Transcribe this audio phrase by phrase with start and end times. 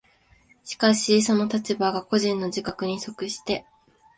[0.63, 3.67] しかしその立場が個人の自覚に即して